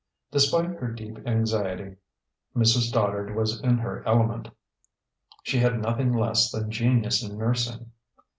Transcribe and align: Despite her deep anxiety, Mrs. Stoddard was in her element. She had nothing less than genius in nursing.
Despite 0.31 0.65
her 0.79 0.87
deep 0.91 1.19
anxiety, 1.27 1.97
Mrs. 2.55 2.89
Stoddard 2.89 3.35
was 3.35 3.61
in 3.61 3.77
her 3.77 4.01
element. 4.07 4.47
She 5.43 5.59
had 5.59 5.79
nothing 5.79 6.11
less 6.11 6.49
than 6.49 6.71
genius 6.71 7.21
in 7.21 7.37
nursing. 7.37 7.91